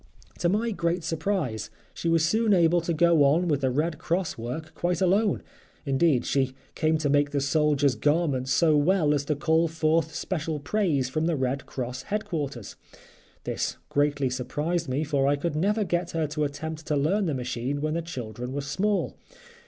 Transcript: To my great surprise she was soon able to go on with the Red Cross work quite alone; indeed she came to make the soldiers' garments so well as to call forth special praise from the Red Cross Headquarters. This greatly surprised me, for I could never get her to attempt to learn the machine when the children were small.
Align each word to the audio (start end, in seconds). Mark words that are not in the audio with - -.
To 0.39 0.49
my 0.49 0.71
great 0.71 1.03
surprise 1.03 1.69
she 1.93 2.09
was 2.09 2.25
soon 2.25 2.55
able 2.55 2.81
to 2.81 2.91
go 2.91 3.23
on 3.23 3.47
with 3.47 3.61
the 3.61 3.69
Red 3.69 3.99
Cross 3.99 4.35
work 4.35 4.73
quite 4.73 4.99
alone; 4.99 5.43
indeed 5.85 6.25
she 6.25 6.55
came 6.73 6.97
to 6.97 7.07
make 7.07 7.29
the 7.29 7.39
soldiers' 7.39 7.93
garments 7.93 8.51
so 8.51 8.75
well 8.75 9.13
as 9.13 9.25
to 9.25 9.35
call 9.35 9.67
forth 9.67 10.15
special 10.15 10.59
praise 10.59 11.07
from 11.07 11.27
the 11.27 11.35
Red 11.35 11.67
Cross 11.67 12.05
Headquarters. 12.09 12.75
This 13.43 13.77
greatly 13.89 14.31
surprised 14.31 14.89
me, 14.89 15.03
for 15.03 15.27
I 15.27 15.35
could 15.35 15.55
never 15.55 15.83
get 15.83 16.09
her 16.13 16.25
to 16.29 16.45
attempt 16.45 16.87
to 16.87 16.95
learn 16.97 17.27
the 17.27 17.35
machine 17.35 17.79
when 17.79 17.93
the 17.93 18.01
children 18.01 18.53
were 18.53 18.61
small. 18.61 19.13